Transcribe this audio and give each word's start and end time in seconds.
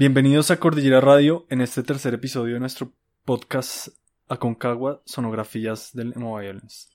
Bienvenidos 0.00 0.52
a 0.52 0.60
Cordillera 0.60 1.00
Radio 1.00 1.44
en 1.50 1.60
este 1.60 1.82
tercer 1.82 2.14
episodio 2.14 2.54
de 2.54 2.60
nuestro 2.60 2.92
podcast 3.24 3.88
Aconcagua 4.28 5.02
Sonografías 5.04 5.92
del 5.92 6.12
Emo 6.12 6.38
Violence. 6.38 6.86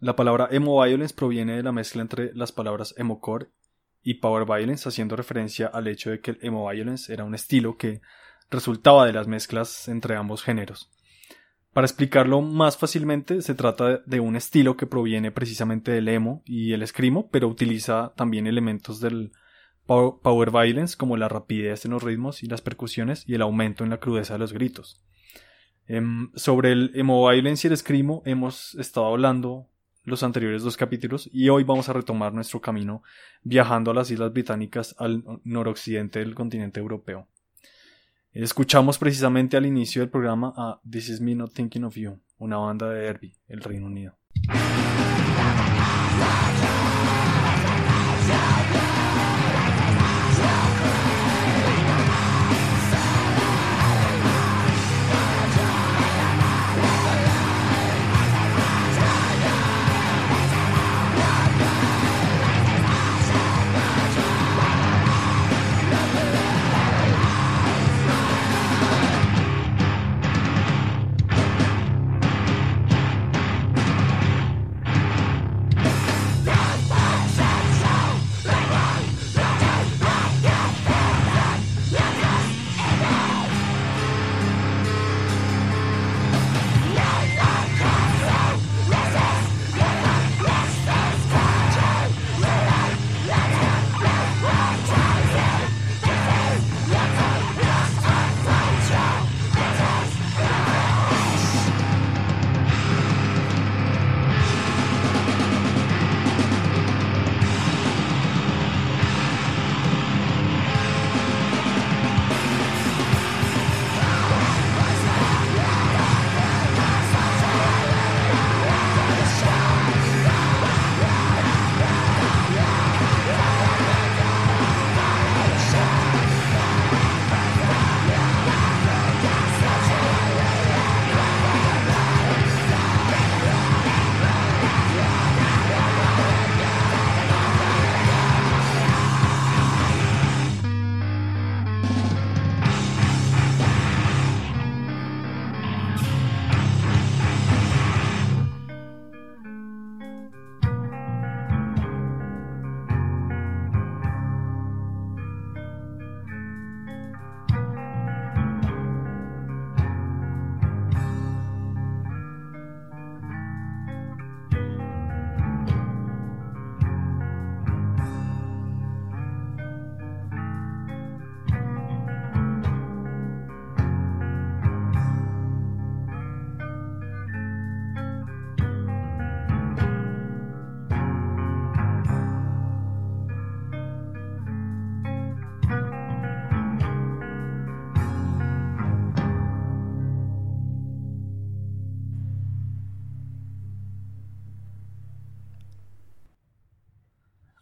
La 0.00 0.14
palabra 0.14 0.48
emo 0.50 0.84
violence 0.84 1.14
proviene 1.14 1.56
de 1.56 1.62
la 1.62 1.72
mezcla 1.72 2.02
entre 2.02 2.34
las 2.34 2.52
palabras 2.52 2.92
emocore 2.98 3.48
y 4.06 4.14
power 4.14 4.46
violence, 4.46 4.88
haciendo 4.88 5.16
referencia 5.16 5.66
al 5.66 5.88
hecho 5.88 6.10
de 6.10 6.20
que 6.20 6.30
el 6.30 6.38
emo 6.40 6.70
violence 6.70 7.12
era 7.12 7.24
un 7.24 7.34
estilo 7.34 7.76
que 7.76 8.00
resultaba 8.48 9.04
de 9.04 9.12
las 9.12 9.26
mezclas 9.26 9.88
entre 9.88 10.14
ambos 10.14 10.44
géneros. 10.44 10.92
Para 11.72 11.86
explicarlo 11.86 12.40
más 12.40 12.78
fácilmente, 12.78 13.42
se 13.42 13.56
trata 13.56 13.98
de 14.06 14.20
un 14.20 14.36
estilo 14.36 14.76
que 14.76 14.86
proviene 14.86 15.32
precisamente 15.32 15.90
del 15.90 16.06
emo 16.08 16.44
y 16.46 16.72
el 16.72 16.86
screamo, 16.86 17.28
pero 17.30 17.48
utiliza 17.48 18.12
también 18.14 18.46
elementos 18.46 19.00
del 19.00 19.32
power 19.86 20.52
violence 20.52 20.96
como 20.96 21.16
la 21.16 21.28
rapidez 21.28 21.84
en 21.84 21.90
los 21.90 22.02
ritmos 22.04 22.44
y 22.44 22.46
las 22.46 22.62
percusiones 22.62 23.24
y 23.26 23.34
el 23.34 23.42
aumento 23.42 23.82
en 23.82 23.90
la 23.90 23.98
crudeza 23.98 24.34
de 24.34 24.38
los 24.38 24.52
gritos. 24.52 25.04
Em, 25.88 26.30
sobre 26.36 26.70
el 26.70 26.92
emo 26.94 27.28
violence 27.28 27.66
y 27.66 27.72
el 27.72 27.76
screamo 27.76 28.22
hemos 28.24 28.76
estado 28.76 29.06
hablando 29.06 29.68
los 30.06 30.22
anteriores 30.22 30.62
dos 30.62 30.76
capítulos 30.76 31.28
y 31.32 31.48
hoy 31.48 31.64
vamos 31.64 31.88
a 31.88 31.92
retomar 31.92 32.32
nuestro 32.32 32.60
camino 32.60 33.02
viajando 33.42 33.90
a 33.90 33.94
las 33.94 34.10
Islas 34.10 34.32
Británicas 34.32 34.94
al 34.98 35.24
noroccidente 35.44 36.20
del 36.20 36.34
continente 36.34 36.80
europeo. 36.80 37.28
Escuchamos 38.32 38.98
precisamente 38.98 39.56
al 39.56 39.66
inicio 39.66 40.02
del 40.02 40.10
programa 40.10 40.54
a 40.56 40.80
This 40.88 41.08
Is 41.08 41.20
Me 41.20 41.34
Not 41.34 41.52
Thinking 41.52 41.84
of 41.84 41.96
You, 41.96 42.20
una 42.38 42.56
banda 42.56 42.88
de 42.88 43.00
Derby, 43.00 43.34
el 43.48 43.60
Reino 43.60 43.86
Unido. 43.86 44.16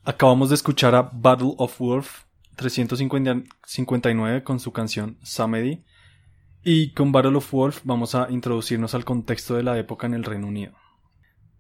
Acabamos 0.07 0.51
de 0.51 0.57
escuchar 0.57 0.95
a 0.95 1.09
Battle 1.15 1.55
of 1.57 1.79
Wolf 1.79 2.25
359 2.57 4.45
con 4.45 4.61
su 4.61 4.71
canción 4.71 5.17
Samedi. 5.23 5.83
Y 6.63 6.93
con 6.93 7.11
Battle 7.11 7.39
of 7.39 7.51
Wolf 7.51 7.81
vamos 7.85 8.15
a 8.15 8.31
introducirnos 8.31 8.95
al 8.95 9.07
contexto 9.07 9.55
de 9.55 9.63
la 9.63 9.79
época 9.79 10.07
en 10.07 10.13
el 10.13 10.25
Reino 10.25 10.47
Unido. 10.47 10.75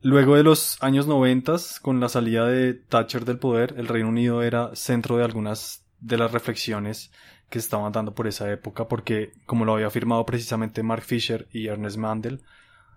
Luego 0.03 0.37
de 0.37 0.43
los 0.43 0.77
años 0.83 1.07
90, 1.07 1.57
con 1.81 2.01
la 2.01 2.11
salida 2.11 2.47
de 2.47 2.75
Thatcher 2.75 3.25
del 3.25 3.39
poder, 3.39 3.77
el 3.79 3.89
Reino 3.89 4.11
Unido 4.11 4.43
era 4.43 4.77
centro 4.77 5.17
de 5.17 5.25
algunas 5.25 5.87
de 6.01 6.19
las 6.19 6.31
reflexiones 6.31 7.13
que 7.49 7.61
se 7.61 7.65
estaban 7.65 7.93
dando 7.93 8.15
por 8.15 8.27
esa 8.27 8.53
época, 8.53 8.89
porque, 8.89 9.33
como 9.47 9.65
lo 9.65 9.73
había 9.73 9.87
afirmado 9.87 10.27
precisamente 10.27 10.83
Mark 10.83 11.05
Fisher 11.05 11.49
y 11.51 11.69
Ernest 11.69 11.97
Mandel, 11.97 12.43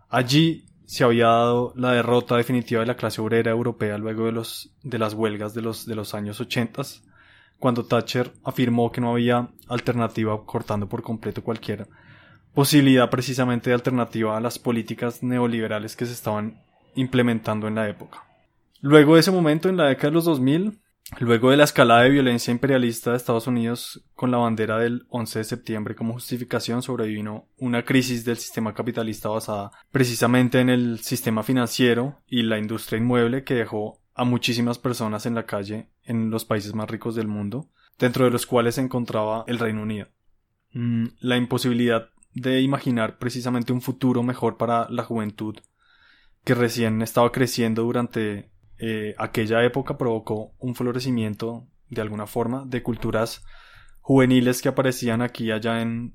allí 0.10 0.66
se 0.88 1.04
había 1.04 1.26
dado 1.26 1.74
la 1.76 1.92
derrota 1.92 2.38
definitiva 2.38 2.80
de 2.80 2.88
la 2.88 2.96
clase 2.96 3.20
obrera 3.20 3.52
europea 3.52 3.98
luego 3.98 4.26
de, 4.26 4.32
los, 4.32 4.72
de 4.84 4.98
las 4.98 5.14
huelgas 5.14 5.54
de 5.54 5.62
los, 5.62 5.86
de 5.86 5.96
los 5.96 6.14
años 6.14 6.40
80, 6.40 6.82
cuando 7.60 7.86
Thatcher 7.86 8.32
afirmó 8.46 8.90
que 8.90 9.02
no 9.02 9.12
había 9.12 9.50
alternativa 9.68 10.46
cortando 10.46 10.88
por 10.88 11.04
completo 11.04 11.44
cualquier 11.44 11.88
posibilidad 12.54 13.10
precisamente 13.10 13.70
de 13.70 13.74
alternativa 13.74 14.38
a 14.38 14.40
las 14.40 14.60
políticas 14.60 15.22
neoliberales 15.22 15.98
que 15.98 16.06
se 16.06 16.14
estaban 16.14 16.64
implementando 16.96 17.68
en 17.68 17.76
la 17.76 17.90
época. 17.90 18.24
Luego 18.80 19.16
de 19.16 19.20
ese 19.20 19.32
momento, 19.32 19.68
en 19.68 19.76
la 19.76 19.90
década 19.90 20.08
de 20.08 20.16
los 20.16 20.26
2000, 20.26 20.80
Luego 21.20 21.52
de 21.52 21.58
la 21.58 21.64
escalada 21.64 22.02
de 22.02 22.10
violencia 22.10 22.52
imperialista 22.52 23.12
de 23.12 23.18
Estados 23.18 23.48
Unidos 23.48 24.04
con 24.14 24.30
la 24.30 24.38
bandera 24.38 24.78
del 24.78 25.06
11 25.10 25.40
de 25.40 25.46
septiembre 25.46 25.96
como 25.96 26.14
justificación 26.14 26.82
sobrevino 26.82 27.48
una 27.58 27.86
crisis 27.86 28.26
del 28.26 28.38
sistema 28.38 28.74
capitalista 28.74 29.30
basada 29.30 29.72
precisamente 29.90 30.60
en 30.60 30.70
el 30.70 31.00
sistema 31.00 31.44
financiero 31.44 32.22
y 32.28 32.44
la 32.44 32.60
industria 32.60 33.00
inmueble 33.00 33.46
que 33.46 33.54
dejó 33.54 34.02
a 34.16 34.26
muchísimas 34.26 34.80
personas 34.80 35.26
en 35.26 35.36
la 35.36 35.46
calle 35.46 35.88
en 36.04 36.30
los 36.30 36.44
países 36.44 36.74
más 36.74 36.90
ricos 36.90 37.16
del 37.16 37.28
mundo, 37.28 37.70
dentro 37.98 38.26
de 38.26 38.32
los 38.32 38.46
cuales 38.46 38.76
se 38.76 38.82
encontraba 38.82 39.46
el 39.48 39.60
Reino 39.60 39.84
Unido. 39.84 40.08
Mm, 40.74 41.06
la 41.20 41.38
imposibilidad 41.38 42.10
de 42.34 42.62
imaginar 42.62 43.18
precisamente 43.18 43.72
un 43.74 43.82
futuro 43.82 44.24
mejor 44.24 44.58
para 44.58 44.88
la 44.90 45.04
juventud 45.04 45.58
que 46.44 46.56
recién 46.56 47.02
estaba 47.02 47.32
creciendo 47.32 47.84
durante 47.84 48.50
eh, 48.80 49.16
aquella 49.18 49.64
época 49.64 49.98
provocó 49.98 50.54
un 50.60 50.76
florecimiento, 50.76 51.68
de 51.90 52.02
alguna 52.02 52.28
forma, 52.28 52.64
de 52.66 52.84
culturas 52.84 53.44
juveniles 54.02 54.62
que 54.62 54.70
aparecían 54.70 55.22
aquí 55.22 55.46
y 55.46 55.52
allá 55.52 55.82
en, 55.82 56.14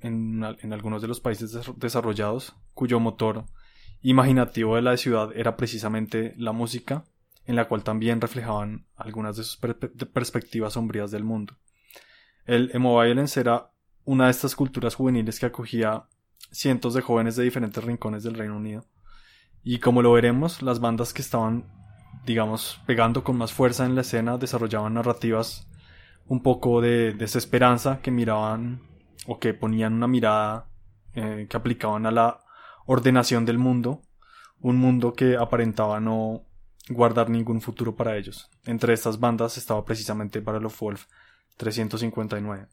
algunos 0.73 1.03
de 1.03 1.09
los 1.09 1.20
países 1.20 1.59
desarrollados, 1.76 2.55
cuyo 2.73 3.00
motor 3.00 3.44
imaginativo 4.00 4.76
de 4.76 4.82
la 4.82 4.97
ciudad 4.97 5.31
era 5.37 5.56
precisamente 5.56 6.35
la 6.38 6.53
música, 6.53 7.05
en 7.44 7.56
la 7.56 7.69
cual 7.69 7.85
también 7.85 8.20
reflejaban 8.20 8.87
algunas 8.97 9.37
de 9.37 9.44
sus 9.44 9.56
perspectivas 9.56 10.73
sombrías 10.73 11.11
del 11.11 11.25
mundo. 11.25 11.56
El 12.44 12.70
emo 12.75 13.00
violence 13.00 13.38
era 13.38 13.70
una 14.05 14.25
de 14.25 14.31
estas 14.31 14.56
culturas 14.56 14.94
juveniles 14.94 15.38
que 15.38 15.47
acogía 15.47 16.05
cientos 16.50 16.94
de 16.94 17.03
jóvenes 17.03 17.37
de 17.37 17.44
diferentes 17.44 17.82
rincones 17.82 18.23
del 18.23 18.35
Reino 18.35 18.56
Unido. 18.56 18.87
Y 19.62 19.79
como 19.79 20.03
lo 20.03 20.12
veremos, 20.12 20.62
las 20.62 20.81
bandas 20.81 21.12
que 21.12 21.23
estaban, 21.23 21.70
digamos, 22.25 22.81
pegando 22.87 23.25
con 23.25 23.37
más 23.37 23.53
fuerza 23.53 23.85
en 23.85 23.95
la 23.95 24.03
escena 24.03 24.39
desarrollaban 24.39 24.95
narrativas 24.95 25.67
un 26.27 26.43
poco 26.43 26.81
de 26.81 27.13
desesperanza 27.13 28.01
que 28.01 28.11
miraban 28.11 28.81
o 29.27 29.39
que 29.39 29.55
ponían 29.55 29.95
una 29.95 30.09
mirada 30.09 30.69
eh, 31.15 31.47
que 31.49 31.57
aplicaban 31.57 32.07
a 32.07 32.11
la 32.11 32.41
ordenación 32.87 33.45
del 33.45 33.59
mundo, 33.59 34.03
un 34.61 34.77
mundo 34.77 35.13
que 35.13 35.37
aparentaba 35.37 36.01
no 36.01 36.43
guardar 36.89 37.29
ningún 37.29 37.61
futuro 37.61 37.95
para 37.95 38.17
ellos. 38.17 38.51
Entre 38.65 38.93
estas 38.93 39.21
bandas 39.21 39.57
estaba 39.57 39.85
precisamente 39.85 40.41
Battle 40.41 40.67
of 40.67 40.81
Wolf 40.81 41.07
359. 41.57 42.67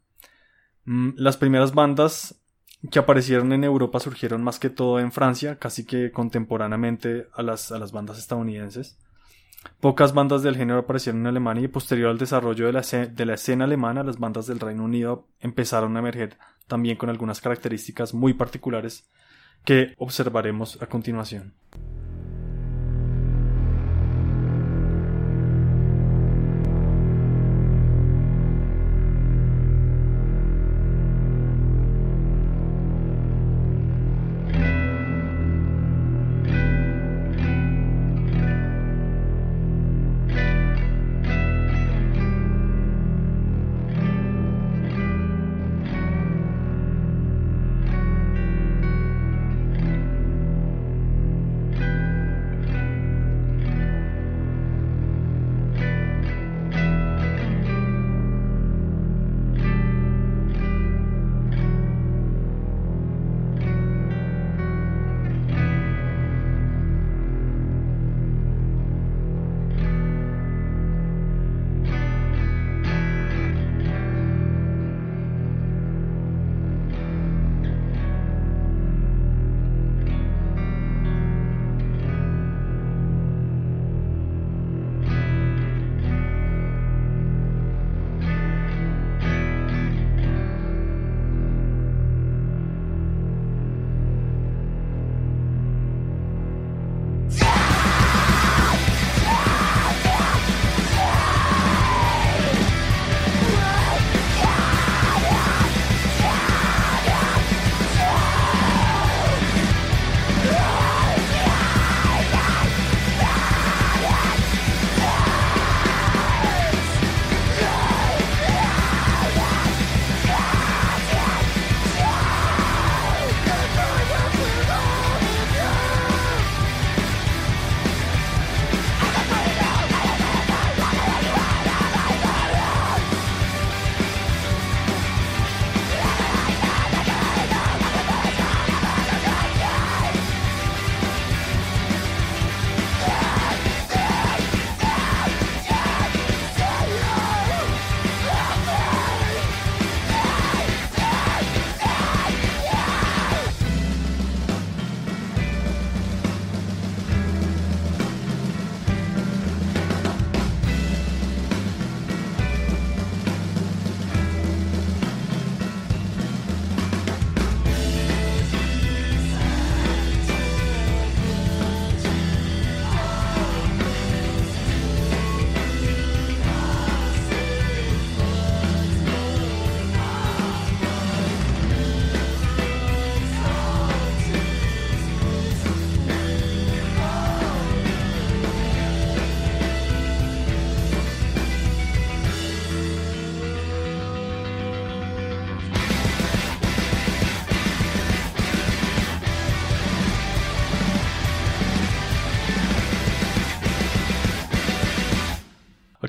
Mm, 0.84 1.10
las 1.16 1.36
primeras 1.36 1.74
bandas 1.74 2.40
que 2.90 2.98
aparecieron 2.98 3.52
en 3.52 3.64
Europa 3.64 4.00
surgieron 4.00 4.42
más 4.42 4.58
que 4.58 4.70
todo 4.70 5.00
en 5.00 5.12
Francia, 5.12 5.58
casi 5.58 5.84
que 5.84 6.10
contemporáneamente 6.10 7.28
a 7.34 7.42
las, 7.42 7.72
a 7.72 7.78
las 7.78 7.92
bandas 7.92 8.18
estadounidenses. 8.18 8.98
Pocas 9.80 10.14
bandas 10.14 10.42
del 10.42 10.56
género 10.56 10.80
aparecieron 10.80 11.22
en 11.22 11.26
Alemania 11.26 11.64
y 11.64 11.68
posterior 11.68 12.10
al 12.10 12.18
desarrollo 12.18 12.66
de 12.66 12.72
la, 12.72 12.80
de 12.80 13.26
la, 13.26 13.34
escena 13.34 13.64
alemana, 13.64 14.02
las 14.02 14.18
bandas 14.18 14.46
del 14.46 14.60
Reino 14.60 14.84
Unido 14.84 15.28
empezaron 15.40 15.96
a 15.96 16.00
emerger 16.00 16.38
también 16.66 16.96
con 16.96 17.10
algunas 17.10 17.40
características 17.40 18.14
muy 18.14 18.34
particulares 18.34 19.10
que 19.64 19.94
observaremos 19.98 20.80
a 20.80 20.86
continuación. 20.86 21.54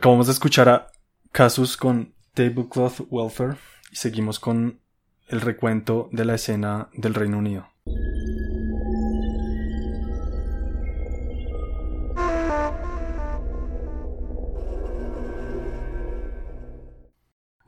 Acabamos 0.02 0.26
de 0.26 0.34
escuchar 0.34 0.68
a 0.68 0.88
Casus 1.32 1.78
con 1.78 2.16
Tablecloth 2.34 3.02
Welfare 3.12 3.58
y 3.92 3.98
seguimos 3.98 4.40
con 4.40 4.80
el 5.28 5.42
recuento 5.42 6.10
de 6.12 6.26
la 6.26 6.34
escena 6.34 6.90
del 6.94 7.14
Reino 7.14 7.38
Unido. 7.38 7.68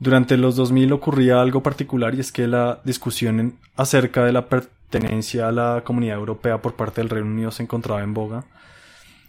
Durante 0.00 0.36
los 0.36 0.56
2000 0.56 0.92
ocurría 0.92 1.40
algo 1.40 1.62
particular 1.62 2.16
y 2.16 2.18
es 2.18 2.32
que 2.32 2.48
la 2.48 2.80
discusión 2.84 3.60
acerca 3.76 4.24
de 4.24 4.32
la 4.32 4.48
pertenencia 4.48 5.46
a 5.46 5.52
la 5.52 5.82
comunidad 5.84 6.16
europea 6.16 6.60
por 6.60 6.74
parte 6.74 7.00
del 7.00 7.10
Reino 7.10 7.28
Unido 7.28 7.52
se 7.52 7.62
encontraba 7.62 8.02
en 8.02 8.12
boga 8.12 8.44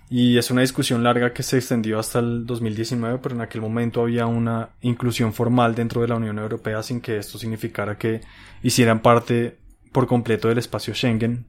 y 0.09 0.38
es 0.38 0.51
una 0.51 0.62
discusión 0.62 1.03
larga 1.03 1.33
que 1.33 1.43
se 1.43 1.57
extendió 1.57 2.00
hasta 2.00 2.19
el 2.19 2.45
2019, 2.45 3.19
pero 3.21 3.35
en 3.35 3.41
aquel 3.41 3.62
momento 3.62 4.01
había 4.01 4.27
una 4.27 4.69
inclusión 4.81 5.33
formal 5.33 5.75
dentro 5.75 6.01
de 6.01 6.07
la 6.07 6.15
Unión 6.15 6.38
Europea 6.39 6.83
sin 6.83 7.01
que 7.01 7.17
esto 7.17 7.38
significara 7.38 7.97
que 7.97 8.21
hicieran 8.62 9.01
parte 9.01 9.57
por 9.91 10.07
completo 10.07 10.47
del 10.47 10.59
espacio 10.59 10.93
Schengen. 10.93 11.47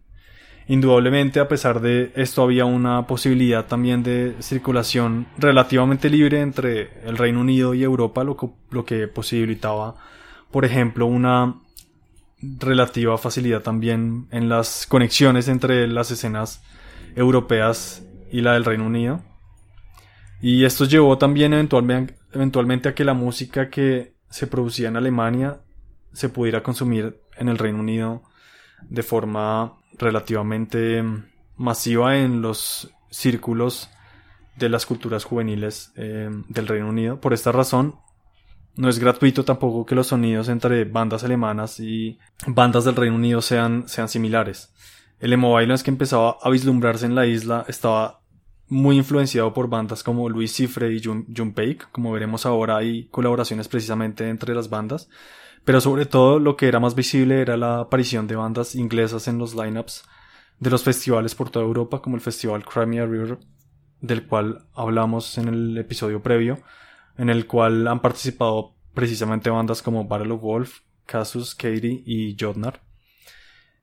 Indudablemente, 0.68 1.38
a 1.38 1.46
pesar 1.46 1.80
de 1.80 2.12
esto, 2.16 2.42
había 2.42 2.64
una 2.64 3.06
posibilidad 3.06 3.66
también 3.66 4.02
de 4.02 4.34
circulación 4.40 5.28
relativamente 5.38 6.10
libre 6.10 6.40
entre 6.40 7.06
el 7.06 7.16
Reino 7.16 7.40
Unido 7.40 7.74
y 7.74 7.84
Europa, 7.84 8.24
lo 8.24 8.36
que, 8.36 8.48
lo 8.70 8.84
que 8.84 9.06
posibilitaba 9.06 9.94
por 10.50 10.64
ejemplo, 10.64 11.06
una 11.06 11.56
relativa 12.40 13.18
facilidad 13.18 13.62
también 13.62 14.26
en 14.30 14.48
las 14.48 14.86
conexiones 14.86 15.48
entre 15.48 15.86
las 15.86 16.10
escenas 16.10 16.62
europeas 17.14 18.02
y 18.30 18.40
la 18.40 18.54
del 18.54 18.64
Reino 18.64 18.86
Unido. 18.86 19.22
Y 20.40 20.64
esto 20.64 20.84
llevó 20.84 21.18
también 21.18 21.52
eventualmente, 21.52 22.88
a 22.88 22.94
que 22.94 23.04
la 23.04 23.14
música 23.14 23.70
que 23.70 24.14
se 24.28 24.46
producía 24.46 24.88
en 24.88 24.96
Alemania 24.96 25.60
se 26.12 26.28
pudiera 26.28 26.62
consumir 26.62 27.20
en 27.36 27.48
el 27.48 27.58
Reino 27.58 27.80
Unido 27.80 28.22
de 28.88 29.02
forma 29.02 29.74
relativamente 29.98 31.02
masiva 31.56 32.18
en 32.18 32.42
los 32.42 32.92
círculos 33.10 33.90
de 34.56 34.68
las 34.68 34.86
culturas 34.86 35.24
juveniles 35.24 35.92
eh, 35.96 36.30
del 36.48 36.68
Reino 36.68 36.88
Unido. 36.88 37.20
Por 37.20 37.32
esta 37.32 37.52
razón, 37.52 37.96
no 38.76 38.88
es 38.90 38.98
gratuito 38.98 39.44
tampoco 39.44 39.86
que 39.86 39.94
los 39.94 40.08
sonidos 40.08 40.48
entre 40.48 40.84
bandas 40.84 41.24
alemanas 41.24 41.80
y 41.80 42.18
bandas 42.46 42.84
del 42.84 42.96
Reino 42.96 43.16
Unido 43.16 43.40
sean, 43.40 43.88
sean 43.88 44.08
similares. 44.08 44.72
El 45.18 45.32
emo 45.32 45.58
es 45.58 45.82
que 45.82 45.90
empezaba 45.90 46.36
a 46.42 46.50
vislumbrarse 46.50 47.06
en 47.06 47.14
la 47.14 47.26
isla 47.26 47.64
estaba 47.68 48.20
muy 48.68 48.96
influenciado 48.96 49.54
por 49.54 49.68
bandas 49.68 50.02
como 50.02 50.28
Luis 50.28 50.52
Cifre 50.52 50.92
y 50.92 51.02
Jun 51.02 51.52
Peik, 51.54 51.90
como 51.90 52.12
veremos 52.12 52.44
ahora 52.46 52.76
hay 52.76 53.08
colaboraciones 53.08 53.68
precisamente 53.68 54.28
entre 54.28 54.54
las 54.54 54.68
bandas, 54.68 55.08
pero 55.64 55.80
sobre 55.80 56.04
todo 56.06 56.38
lo 56.38 56.56
que 56.56 56.68
era 56.68 56.80
más 56.80 56.94
visible 56.94 57.40
era 57.40 57.56
la 57.56 57.80
aparición 57.80 58.26
de 58.26 58.36
bandas 58.36 58.74
inglesas 58.74 59.28
en 59.28 59.38
los 59.38 59.54
lineups 59.54 60.04
de 60.58 60.70
los 60.70 60.82
festivales 60.82 61.34
por 61.34 61.50
toda 61.50 61.64
Europa, 61.64 62.00
como 62.02 62.16
el 62.16 62.22
festival 62.22 62.64
Crimea 62.64 63.06
River, 63.06 63.38
del 64.00 64.26
cual 64.26 64.66
hablamos 64.74 65.38
en 65.38 65.48
el 65.48 65.78
episodio 65.78 66.22
previo, 66.22 66.58
en 67.18 67.30
el 67.30 67.46
cual 67.46 67.86
han 67.88 68.00
participado 68.00 68.74
precisamente 68.94 69.50
bandas 69.50 69.82
como 69.82 70.06
Battle 70.06 70.32
of 70.32 70.40
Wolf, 70.40 70.80
Casus, 71.04 71.54
Katie 71.54 72.02
y 72.04 72.36
Jodnar. 72.38 72.85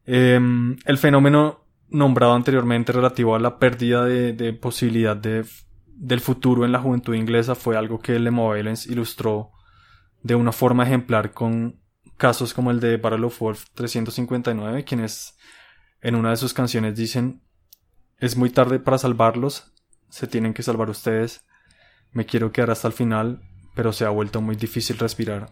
Em, 0.05 0.77
el 0.85 0.97
fenómeno 0.97 1.65
nombrado 1.89 2.33
anteriormente 2.33 2.91
relativo 2.91 3.35
a 3.35 3.39
la 3.39 3.57
pérdida 3.57 4.03
de, 4.05 4.53
posibilidad 4.53 5.15
de, 5.15 5.45
del 5.85 6.19
futuro 6.19 6.65
en 6.65 6.71
la 6.71 6.79
juventud 6.79 7.13
inglesa 7.13 7.55
fue 7.55 7.77
algo 7.77 7.99
que 7.99 8.19
Lemo 8.19 8.49
Valens 8.49 8.87
ilustró 8.87 9.51
de 10.23 10.35
una 10.35 10.51
forma 10.51 10.83
ejemplar 10.83 11.31
con 11.31 11.79
casos 12.17 12.53
como 12.53 12.71
el 12.71 12.79
de 12.79 12.97
Battle 12.97 13.25
of 13.25 13.39
Wolf 13.39 13.65
359, 13.73 14.83
quienes 14.83 15.37
en 16.01 16.15
una 16.15 16.31
de 16.31 16.37
sus 16.37 16.53
canciones 16.53 16.95
dicen 16.95 17.41
es 18.19 18.37
muy 18.37 18.49
tarde 18.49 18.79
para 18.79 18.97
salvarlos, 18.97 19.73
se 20.09 20.27
tienen 20.27 20.53
que 20.53 20.63
salvar 20.63 20.89
ustedes, 20.89 21.45
me 22.11 22.25
quiero 22.25 22.51
quedar 22.51 22.71
hasta 22.71 22.87
el 22.87 22.93
final, 22.93 23.41
pero 23.75 23.91
se 23.91 24.05
ha 24.05 24.09
vuelto 24.09 24.41
muy 24.41 24.55
difícil 24.55 24.97
respirar. 24.97 25.49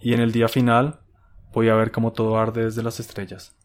Y 0.00 0.12
en 0.12 0.20
el 0.20 0.32
día 0.32 0.48
final 0.48 1.00
voy 1.54 1.68
a 1.68 1.74
ver 1.74 1.90
cómo 1.90 2.12
todo 2.12 2.38
arde 2.38 2.64
desde 2.64 2.82
las 2.82 3.00
estrellas. 3.00 3.56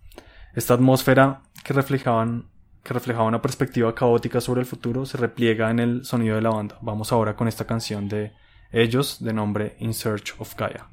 Esta 0.56 0.74
atmósfera 0.74 1.42
que 1.64 1.74
reflejaban 1.74 2.48
que 2.84 2.94
reflejaba 2.94 3.26
una 3.26 3.42
perspectiva 3.42 3.94
caótica 3.94 4.40
sobre 4.40 4.62
el 4.62 4.66
futuro 4.66 5.06
se 5.06 5.18
repliega 5.18 5.70
en 5.70 5.80
el 5.80 6.06
sonido 6.06 6.36
de 6.36 6.42
la 6.42 6.50
banda. 6.50 6.78
Vamos 6.82 7.12
ahora 7.12 7.36
con 7.36 7.48
esta 7.48 7.66
canción 7.66 8.08
de 8.08 8.32
ellos 8.72 9.24
de 9.24 9.34
nombre 9.34 9.76
In 9.80 9.94
Search 9.94 10.36
of 10.40 10.56
Gaia. 10.56 10.88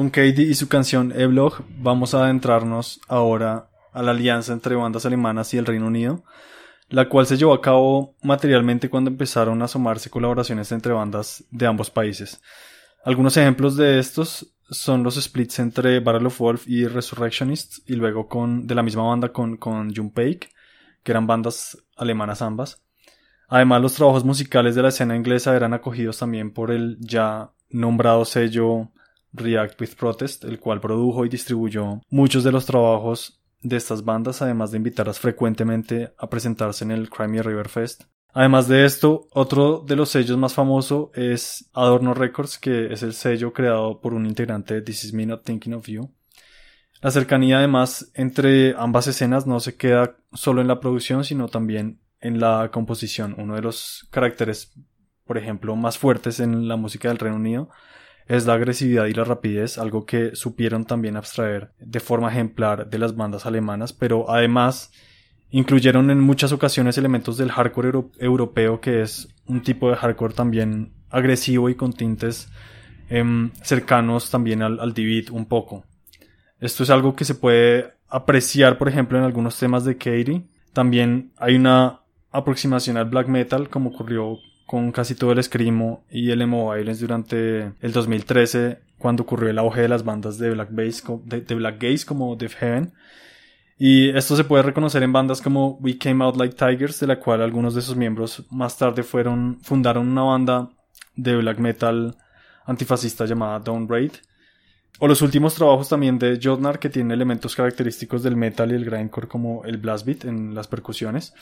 Con 0.00 0.08
Katie 0.08 0.46
y 0.46 0.54
su 0.54 0.66
canción 0.66 1.12
E-Blog 1.14 1.62
vamos 1.76 2.14
a 2.14 2.24
adentrarnos 2.24 3.02
ahora 3.06 3.68
a 3.92 4.02
la 4.02 4.12
alianza 4.12 4.54
entre 4.54 4.74
bandas 4.74 5.04
alemanas 5.04 5.52
y 5.52 5.58
el 5.58 5.66
Reino 5.66 5.88
Unido, 5.88 6.24
la 6.88 7.10
cual 7.10 7.26
se 7.26 7.36
llevó 7.36 7.52
a 7.52 7.60
cabo 7.60 8.14
materialmente 8.22 8.88
cuando 8.88 9.10
empezaron 9.10 9.60
a 9.60 9.66
asomarse 9.66 10.08
colaboraciones 10.08 10.72
entre 10.72 10.94
bandas 10.94 11.44
de 11.50 11.66
ambos 11.66 11.90
países. 11.90 12.40
Algunos 13.04 13.36
ejemplos 13.36 13.76
de 13.76 13.98
estos 13.98 14.54
son 14.70 15.02
los 15.02 15.20
splits 15.20 15.58
entre 15.58 16.00
Battle 16.00 16.28
of 16.28 16.38
Wolf 16.38 16.66
y 16.66 16.86
Resurrectionists 16.86 17.82
y 17.84 17.94
luego 17.94 18.26
con 18.26 18.66
de 18.66 18.74
la 18.74 18.82
misma 18.82 19.02
banda 19.02 19.34
con, 19.34 19.58
con 19.58 19.94
Junpeik, 19.94 20.48
que 21.02 21.12
eran 21.12 21.26
bandas 21.26 21.76
alemanas 21.98 22.40
ambas. 22.40 22.82
Además, 23.48 23.82
los 23.82 23.96
trabajos 23.96 24.24
musicales 24.24 24.74
de 24.74 24.80
la 24.80 24.88
escena 24.88 25.14
inglesa 25.14 25.54
eran 25.54 25.74
acogidos 25.74 26.16
también 26.16 26.54
por 26.54 26.70
el 26.70 26.96
ya 27.00 27.50
nombrado 27.68 28.24
sello 28.24 28.88
React 29.32 29.80
with 29.80 29.94
Protest, 29.98 30.44
el 30.44 30.58
cual 30.58 30.80
produjo 30.80 31.24
y 31.24 31.28
distribuyó 31.28 32.00
muchos 32.10 32.44
de 32.44 32.52
los 32.52 32.66
trabajos 32.66 33.40
de 33.62 33.76
estas 33.76 34.04
bandas, 34.04 34.42
además 34.42 34.70
de 34.70 34.78
invitarlas 34.78 35.18
frecuentemente 35.18 36.12
a 36.18 36.28
presentarse 36.28 36.84
en 36.84 36.90
el 36.90 37.10
Crimea 37.10 37.42
River 37.42 37.68
Fest. 37.68 38.04
Además 38.32 38.68
de 38.68 38.84
esto, 38.84 39.26
otro 39.32 39.84
de 39.86 39.96
los 39.96 40.10
sellos 40.10 40.38
más 40.38 40.54
famoso 40.54 41.10
es 41.14 41.68
Adorno 41.72 42.14
Records, 42.14 42.58
que 42.58 42.92
es 42.92 43.02
el 43.02 43.12
sello 43.12 43.52
creado 43.52 44.00
por 44.00 44.14
un 44.14 44.24
integrante 44.24 44.74
de 44.74 44.82
This 44.82 45.04
Is 45.04 45.12
Me 45.12 45.26
Not 45.26 45.44
Thinking 45.44 45.74
of 45.74 45.86
You. 45.86 46.12
La 47.02 47.10
cercanía 47.10 47.58
además 47.58 48.10
entre 48.14 48.74
ambas 48.76 49.06
escenas 49.06 49.46
no 49.46 49.58
se 49.58 49.76
queda 49.76 50.16
solo 50.32 50.60
en 50.60 50.68
la 50.68 50.80
producción, 50.80 51.24
sino 51.24 51.48
también 51.48 51.98
en 52.20 52.38
la 52.38 52.70
composición. 52.72 53.34
Uno 53.38 53.56
de 53.56 53.62
los 53.62 54.06
caracteres, 54.10 54.72
por 55.24 55.38
ejemplo, 55.38 55.74
más 55.76 55.98
fuertes 55.98 56.40
en 56.40 56.68
la 56.68 56.76
música 56.76 57.08
del 57.08 57.18
Reino 57.18 57.36
Unido 57.36 57.70
es 58.30 58.46
la 58.46 58.54
agresividad 58.54 59.06
y 59.06 59.12
la 59.12 59.24
rapidez, 59.24 59.76
algo 59.76 60.06
que 60.06 60.36
supieron 60.36 60.84
también 60.84 61.16
abstraer 61.16 61.72
de 61.80 61.98
forma 61.98 62.30
ejemplar 62.30 62.88
de 62.88 62.96
las 62.96 63.16
bandas 63.16 63.44
alemanas, 63.44 63.92
pero 63.92 64.30
además 64.30 64.92
incluyeron 65.50 66.12
en 66.12 66.20
muchas 66.20 66.52
ocasiones 66.52 66.96
elementos 66.96 67.36
del 67.36 67.50
hardcore 67.50 67.90
europeo, 68.20 68.80
que 68.80 69.02
es 69.02 69.34
un 69.46 69.62
tipo 69.62 69.90
de 69.90 69.96
hardcore 69.96 70.32
también 70.32 70.92
agresivo 71.10 71.70
y 71.70 71.74
con 71.74 71.92
tintes 71.92 72.48
em, 73.08 73.50
cercanos 73.64 74.30
también 74.30 74.62
al, 74.62 74.78
al 74.78 74.94
un 75.32 75.46
poco. 75.46 75.84
Esto 76.60 76.84
es 76.84 76.90
algo 76.90 77.16
que 77.16 77.24
se 77.24 77.34
puede 77.34 77.94
apreciar, 78.08 78.78
por 78.78 78.88
ejemplo, 78.88 79.18
en 79.18 79.24
algunos 79.24 79.58
temas 79.58 79.84
de 79.84 79.96
Katie. 79.96 80.46
También 80.72 81.32
hay 81.36 81.56
una 81.56 82.02
aproximación 82.30 82.96
al 82.96 83.06
black 83.06 83.26
metal, 83.26 83.68
como 83.68 83.90
ocurrió 83.90 84.38
con 84.70 84.92
casi 84.92 85.16
todo 85.16 85.32
el 85.32 85.42
Screamo 85.42 86.04
y 86.12 86.30
el 86.30 86.42
emo 86.42 86.72
durante 87.00 87.72
el 87.80 87.92
2013 87.92 88.78
cuando 88.98 89.24
ocurrió 89.24 89.50
el 89.50 89.58
auge 89.58 89.80
de 89.80 89.88
las 89.88 90.04
bandas 90.04 90.38
de 90.38 90.50
black 90.50 90.70
de, 90.70 91.54
black 91.56 91.82
gaze 91.82 92.06
como 92.06 92.36
Death 92.36 92.52
Heaven 92.52 92.92
y 93.76 94.10
esto 94.10 94.36
se 94.36 94.44
puede 94.44 94.62
reconocer 94.62 95.02
en 95.02 95.12
bandas 95.12 95.42
como 95.42 95.70
We 95.80 95.98
Came 95.98 96.22
Out 96.22 96.36
Like 96.36 96.54
Tigers 96.54 97.00
de 97.00 97.08
la 97.08 97.18
cual 97.18 97.42
algunos 97.42 97.74
de 97.74 97.82
sus 97.82 97.96
miembros 97.96 98.46
más 98.48 98.78
tarde 98.78 99.02
fueron 99.02 99.58
fundaron 99.60 100.08
una 100.08 100.22
banda 100.22 100.70
de 101.16 101.34
black 101.34 101.58
metal 101.58 102.16
antifascista 102.64 103.24
llamada 103.24 103.58
Downgrade 103.58 104.20
o 105.00 105.08
los 105.08 105.20
últimos 105.20 105.56
trabajos 105.56 105.88
también 105.88 106.16
de 106.16 106.38
Jotnar 106.40 106.78
que 106.78 106.90
tienen 106.90 107.10
elementos 107.10 107.56
característicos 107.56 108.22
del 108.22 108.36
metal 108.36 108.70
y 108.70 108.76
el 108.76 108.84
grindcore 108.84 109.26
como 109.26 109.64
el 109.64 109.78
blast 109.78 110.06
beat 110.06 110.26
en 110.26 110.54
las 110.54 110.68
percusiones. 110.68 111.34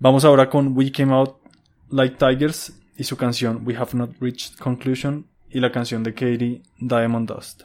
Vamos 0.00 0.24
ahora 0.24 0.48
con 0.48 0.76
We 0.76 0.90
Came 0.90 1.12
Out 1.12 1.41
Like 1.92 2.16
Tigers 2.16 2.72
y 2.96 3.04
su 3.04 3.18
canción 3.18 3.64
We 3.66 3.76
Have 3.76 3.90
Not 3.92 4.12
Reached 4.18 4.58
Conclusion 4.58 5.26
y 5.50 5.60
la 5.60 5.70
canción 5.70 6.02
de 6.02 6.14
Katie 6.14 6.62
Diamond 6.78 7.28
Dust. 7.30 7.64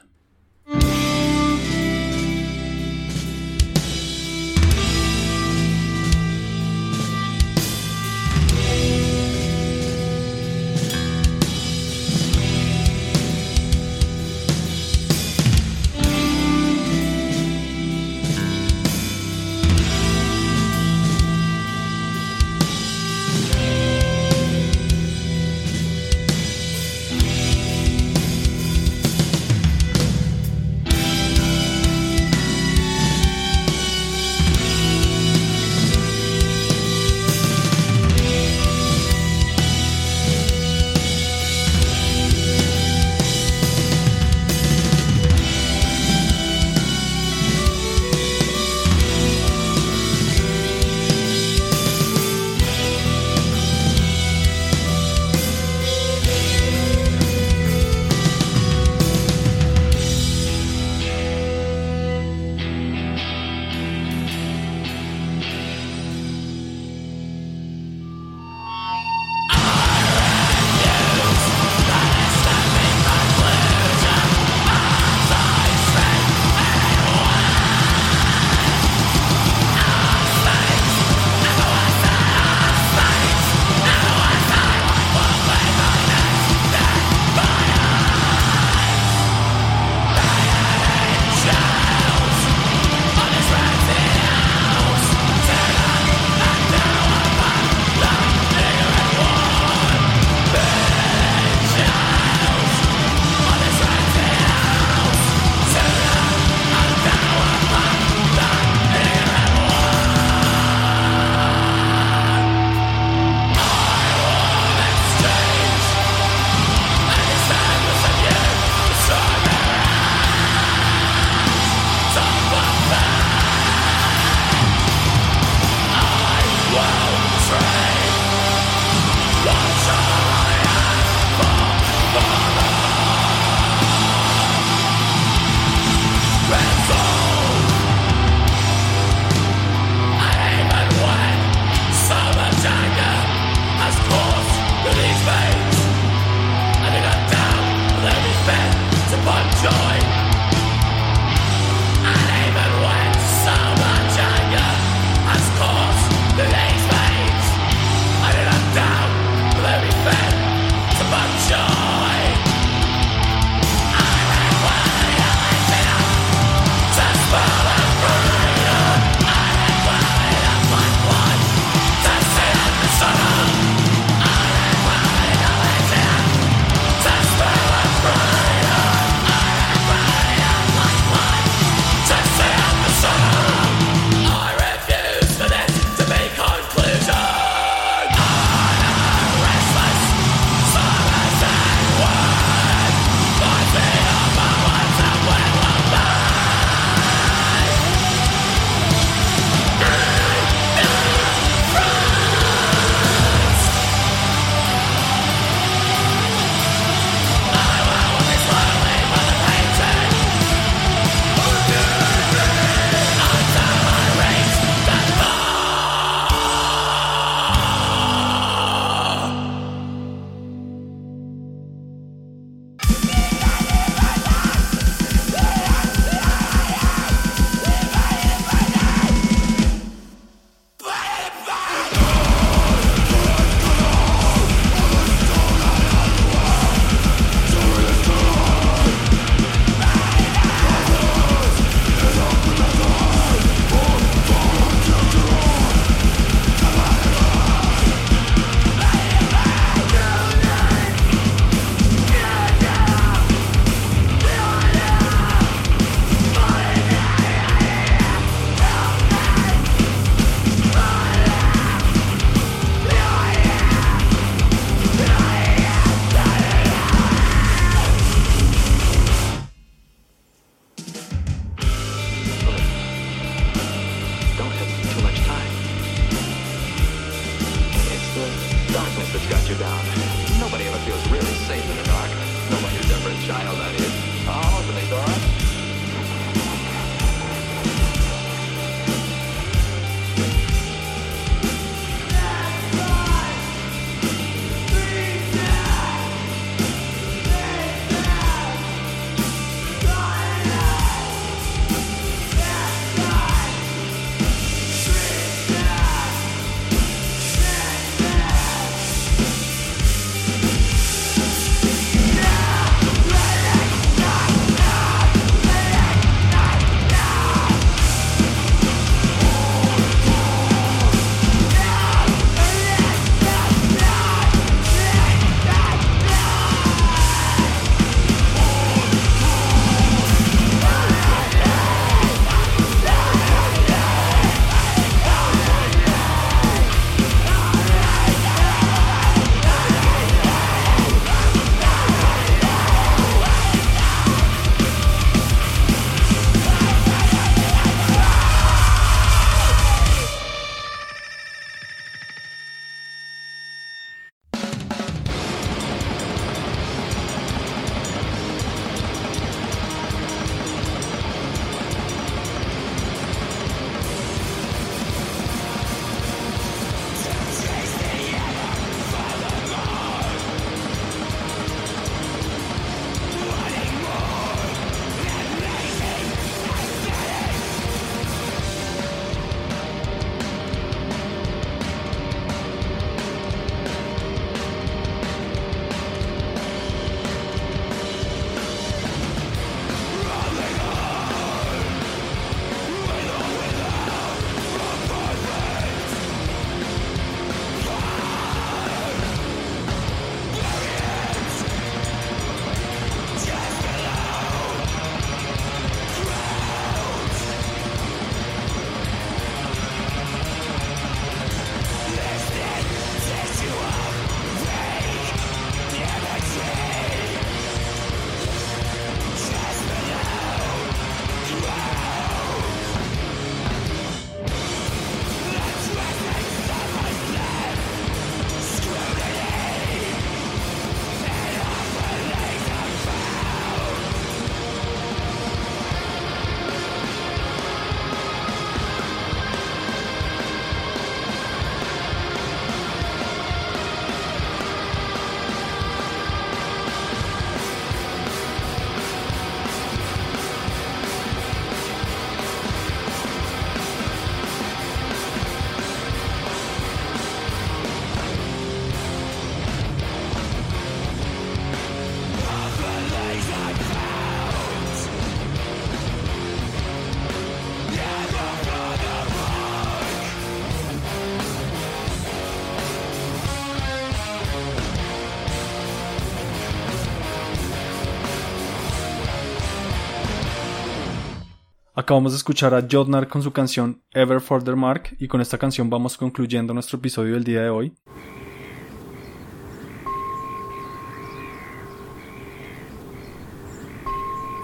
Acabamos 481.88 482.12
de 482.12 482.18
escuchar 482.18 482.54
a 482.54 482.68
Jotnar 482.70 483.08
con 483.08 483.24
su 483.24 483.32
canción 483.32 483.82
Ever 483.94 484.20
Further 484.20 484.58
Mark 484.58 484.98
y 485.00 485.08
con 485.08 485.22
esta 485.22 485.38
canción 485.38 485.70
vamos 485.70 485.96
concluyendo 485.96 486.54
nuestro 486.54 486.80
episodio 486.80 487.14
del 487.14 487.24
día 487.24 487.44
de 487.44 487.50
hoy. 487.50 487.74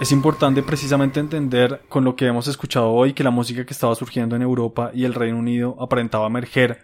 Es 0.00 0.10
importante 0.10 0.62
precisamente 0.62 1.20
entender 1.20 1.82
con 1.90 2.02
lo 2.02 2.16
que 2.16 2.24
hemos 2.24 2.48
escuchado 2.48 2.90
hoy 2.92 3.12
que 3.12 3.22
la 3.22 3.30
música 3.30 3.66
que 3.66 3.74
estaba 3.74 3.94
surgiendo 3.94 4.36
en 4.36 4.40
Europa 4.40 4.90
y 4.94 5.04
el 5.04 5.12
Reino 5.12 5.38
Unido 5.38 5.76
aparentaba 5.78 6.28
emerger 6.28 6.78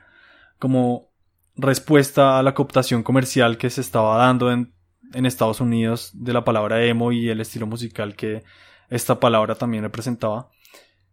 como 0.58 1.08
respuesta 1.56 2.38
a 2.38 2.42
la 2.42 2.52
cooptación 2.52 3.02
comercial 3.02 3.56
que 3.56 3.70
se 3.70 3.80
estaba 3.80 4.18
dando 4.18 4.52
en 4.52 4.74
Estados 5.24 5.62
Unidos 5.62 6.10
de 6.12 6.34
la 6.34 6.44
palabra 6.44 6.84
emo 6.84 7.12
y 7.12 7.30
el 7.30 7.40
estilo 7.40 7.66
musical 7.66 8.14
que 8.14 8.42
esta 8.90 9.18
palabra 9.20 9.54
también 9.54 9.84
representaba. 9.84 10.50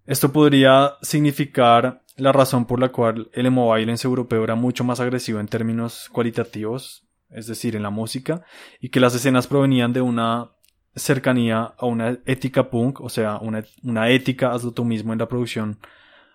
Esto 0.06 0.32
podría 0.32 0.94
significar 1.02 2.04
la 2.16 2.32
razón 2.32 2.66
por 2.66 2.80
la 2.80 2.90
cual 2.90 3.30
el 3.34 3.46
emo 3.46 3.74
violence 3.74 4.08
europeo 4.08 4.44
era 4.44 4.56
mucho 4.56 4.84
más 4.84 5.00
agresivo 5.00 5.40
en 5.40 5.48
términos 5.48 6.10
cualitativos, 6.12 7.08
es 7.30 7.48
decir, 7.48 7.76
en 7.76 7.84
la 7.84 7.90
música, 7.90 8.44
y 8.82 8.90
que 8.90 9.00
las 9.00 9.14
escenas 9.14 9.48
provenían 9.48 9.94
de 9.94 10.02
una 10.02 10.52
cercanía 10.96 11.76
a 11.78 11.86
una 11.86 12.18
ética 12.26 12.70
punk, 12.70 13.02
o 13.02 13.10
sea, 13.10 13.38
una, 13.38 13.64
una 13.84 14.10
ética, 14.10 14.52
hazlo 14.52 14.72
tú 14.72 14.84
mismo 14.84 15.14
en 15.14 15.20
la 15.20 15.28
producción 15.28 15.80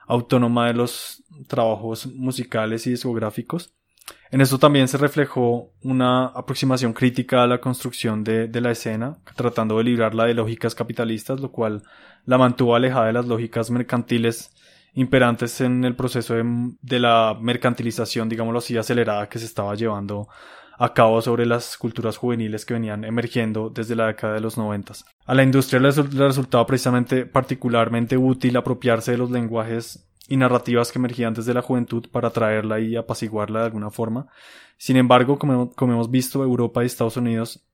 autónoma 0.07 0.68
de 0.68 0.74
los 0.74 1.24
trabajos 1.48 2.07
musicales 2.07 2.87
y 2.87 2.90
discográficos. 2.90 3.74
En 4.30 4.40
esto 4.40 4.58
también 4.58 4.88
se 4.88 4.96
reflejó 4.96 5.72
una 5.82 6.26
aproximación 6.26 6.94
crítica 6.94 7.42
a 7.42 7.46
la 7.46 7.60
construcción 7.60 8.24
de, 8.24 8.48
la 8.60 8.70
escena, 8.70 9.18
tratando 9.36 9.76
de 9.76 9.84
librarla 9.84 10.24
de 10.24 10.34
lógicas 10.34 10.74
capitalistas, 10.74 11.38
lo 11.40 11.52
cual 11.52 11.82
la 12.24 12.38
mantuvo 12.38 12.74
alejada 12.74 13.06
de 13.06 13.12
las 13.12 13.26
lógicas 13.26 13.70
mercantiles 13.70 14.54
imperantes 14.94 15.60
en 15.60 15.84
el 15.84 15.94
proceso 15.96 16.34
de, 16.34 16.44
de 16.80 16.98
la 16.98 17.36
mercantilización, 17.40 18.28
digámoslo 18.28 18.58
así, 18.58 18.76
acelerada 18.76 19.28
que 19.28 19.38
se 19.38 19.46
estaba 19.46 19.74
llevando 19.74 20.28
a 20.78 20.94
cabo 20.94 21.20
sobre 21.20 21.46
las 21.46 21.76
culturas 21.76 22.16
juveniles 22.16 22.64
que 22.64 22.74
venían 22.74 23.04
emergiendo 23.04 23.70
desde 23.70 23.94
la 23.94 24.06
década 24.06 24.34
de 24.34 24.40
los 24.40 24.56
noventas. 24.56 25.04
A 25.26 25.34
la 25.34 25.42
industria 25.42 25.78
le 25.78 25.90
resultaba 25.90 26.66
precisamente 26.66 27.26
particularmente 27.26 28.16
útil 28.16 28.56
apropiarse 28.56 29.12
de 29.12 29.18
los 29.18 29.30
lenguajes 29.30 30.08
y 30.32 30.36
narrativas 30.38 30.90
que 30.90 30.98
emergían 30.98 31.34
desde 31.34 31.52
la 31.52 31.60
juventud 31.60 32.08
para 32.10 32.28
atraerla 32.28 32.80
y 32.80 32.96
apaciguarla 32.96 33.58
de 33.58 33.64
alguna 33.66 33.90
forma. 33.90 34.28
Sin 34.78 34.96
embargo, 34.96 35.38
como, 35.38 35.70
como 35.72 35.92
hemos 35.92 36.10
visto, 36.10 36.42
Europa 36.42 36.82
y 36.82 36.86
Estados 36.86 37.18
Unidos 37.18 37.68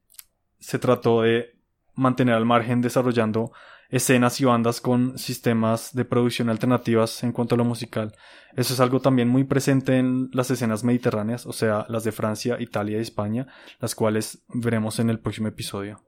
se 0.59 0.81
trató 0.81 1.23
de 1.23 1.57
mantener 1.95 2.35
al 2.35 2.47
margen 2.47 2.81
desarrollando 2.81 3.53
escenas 3.91 4.41
y 4.41 4.45
bandas 4.45 4.81
con 4.81 5.19
sistemas 5.19 5.95
de 5.95 6.05
producción 6.05 6.49
alternativas 6.49 7.23
en 7.23 7.31
cuanto 7.31 7.55
a 7.55 7.59
lo 7.59 7.65
musical. 7.65 8.13
Eso 8.57 8.75
es 8.75 8.81
algo 8.81 8.99
también 8.99 9.29
muy 9.29 9.45
presente 9.45 9.97
en 9.97 10.29
las 10.33 10.51
escenas 10.51 10.83
mediterráneas, 10.83 11.47
o 11.47 11.53
sea, 11.53 11.87
las 11.89 12.03
de 12.03 12.11
Francia, 12.11 12.57
Italia 12.59 12.99
y 12.99 13.03
España, 13.03 13.47
las 13.79 13.95
cuales 13.95 14.43
veremos 14.49 14.99
en 14.99 15.11
el 15.11 15.21
próximo 15.21 15.47
episodio. 15.47 16.08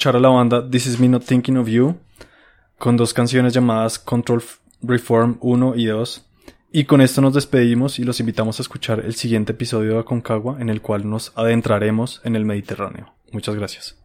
Escuchar 0.00 0.16
a 0.16 0.20
la 0.20 0.30
banda 0.30 0.66
This 0.66 0.86
Is 0.86 0.98
Me 0.98 1.10
Not 1.10 1.26
Thinking 1.26 1.58
of 1.58 1.68
You 1.68 1.94
con 2.78 2.96
dos 2.96 3.12
canciones 3.12 3.52
llamadas 3.52 3.98
Control 3.98 4.42
Reform 4.80 5.36
1 5.42 5.74
y 5.76 5.84
2. 5.84 6.26
Y 6.72 6.84
con 6.84 7.02
esto 7.02 7.20
nos 7.20 7.34
despedimos 7.34 7.98
y 7.98 8.04
los 8.04 8.18
invitamos 8.18 8.58
a 8.58 8.62
escuchar 8.62 9.00
el 9.00 9.14
siguiente 9.14 9.52
episodio 9.52 9.92
de 9.92 9.98
Aconcagua 9.98 10.56
en 10.58 10.70
el 10.70 10.80
cual 10.80 11.06
nos 11.10 11.36
adentraremos 11.36 12.22
en 12.24 12.34
el 12.34 12.46
Mediterráneo. 12.46 13.12
Muchas 13.30 13.56
gracias. 13.56 13.99